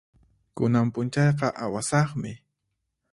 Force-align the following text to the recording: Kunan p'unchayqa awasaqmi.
Kunan 0.57 0.87
p'unchayqa 0.93 1.47
awasaqmi. 1.65 2.31